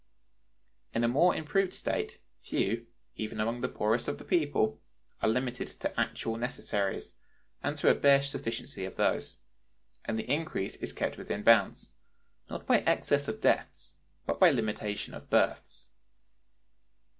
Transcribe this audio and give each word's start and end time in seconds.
(2.) 0.93 0.97
In 0.97 1.03
a 1.03 1.07
more 1.07 1.35
improved 1.35 1.75
state, 1.75 2.19
few, 2.41 2.87
even 3.17 3.39
among 3.39 3.61
the 3.61 3.69
poorest 3.69 4.07
of 4.07 4.17
the 4.17 4.23
people, 4.25 4.81
are 5.21 5.29
limited 5.29 5.67
to 5.67 5.99
actual 5.99 6.37
necessaries, 6.37 7.13
and 7.61 7.77
to 7.77 7.87
a 7.87 7.93
bare 7.93 8.23
sufficiency 8.23 8.83
of 8.83 8.95
those: 8.95 9.37
and 10.03 10.17
the 10.17 10.23
increase 10.27 10.75
is 10.77 10.91
kept 10.91 11.17
within 11.19 11.43
bounds, 11.43 11.93
not 12.49 12.65
by 12.65 12.79
excess 12.79 13.27
of 13.27 13.41
deaths, 13.41 13.95
but 14.25 14.39
by 14.39 14.49
limitation 14.49 15.13
of 15.13 15.29
births. 15.29 15.89